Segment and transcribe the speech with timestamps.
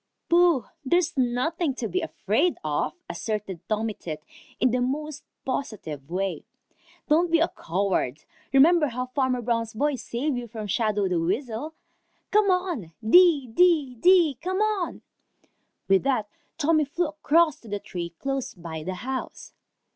[0.29, 0.65] "Pooh!
[0.83, 4.23] There's nothing to be afraid of," asserted Tommy Tit
[4.59, 6.43] in the most positive way.
[7.07, 8.23] "Don't be a coward.
[8.51, 11.75] Remember how Farmer Brown's boy saved you from Shadow the Weasel.
[12.31, 12.93] Come on!
[13.07, 15.03] Dee, dee, dee, come on!"
[15.87, 16.27] With that
[16.57, 19.53] Tommy flew across to the tree close by the house.